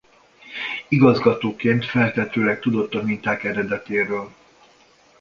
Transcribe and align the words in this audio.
Igazgatóként 0.87 1.85
feltehetőleg 1.85 2.59
tudott 2.59 2.93
a 2.93 3.01
minták 3.01 3.43
eredetéről. 3.43 4.31